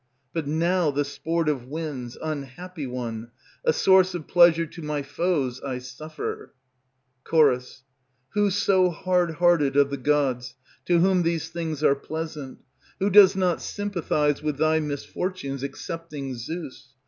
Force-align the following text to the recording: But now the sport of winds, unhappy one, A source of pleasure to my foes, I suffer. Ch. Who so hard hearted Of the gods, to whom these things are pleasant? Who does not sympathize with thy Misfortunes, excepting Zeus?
But 0.33 0.47
now 0.47 0.89
the 0.89 1.05
sport 1.05 1.47
of 1.47 1.67
winds, 1.67 2.17
unhappy 2.23 2.87
one, 2.87 3.29
A 3.63 3.71
source 3.71 4.15
of 4.15 4.25
pleasure 4.27 4.65
to 4.65 4.81
my 4.81 5.03
foes, 5.03 5.61
I 5.63 5.77
suffer. 5.77 6.55
Ch. 7.23 7.81
Who 8.33 8.49
so 8.49 8.89
hard 8.89 9.31
hearted 9.35 9.75
Of 9.77 9.91
the 9.91 9.97
gods, 9.97 10.55
to 10.85 10.97
whom 11.01 11.21
these 11.21 11.49
things 11.49 11.83
are 11.83 11.93
pleasant? 11.93 12.63
Who 12.99 13.11
does 13.11 13.35
not 13.35 13.61
sympathize 13.61 14.41
with 14.41 14.57
thy 14.57 14.79
Misfortunes, 14.79 15.61
excepting 15.63 16.33
Zeus? 16.33 16.95